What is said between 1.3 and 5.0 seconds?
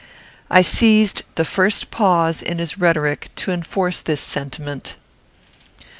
the first pause in his rhetoric to enforce this sentiment.